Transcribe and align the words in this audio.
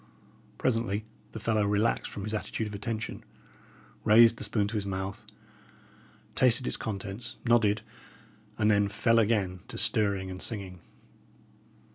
Presently 0.57 1.05
the 1.31 1.39
fellow 1.39 1.63
relaxed 1.63 2.11
from 2.11 2.23
his 2.23 2.33
attitude 2.33 2.65
of 2.65 2.73
attention, 2.73 3.23
raised 4.03 4.37
the 4.37 4.43
spoon 4.43 4.67
to 4.69 4.73
his 4.75 4.85
mouth, 4.87 5.27
tasted 6.33 6.65
its 6.65 6.75
contents, 6.75 7.35
nodded, 7.45 7.83
and 8.57 8.71
then 8.71 8.87
fell 8.87 9.19
again 9.19 9.59
to 9.67 9.77
stirring 9.77 10.31
and 10.31 10.41
singing. 10.41 10.79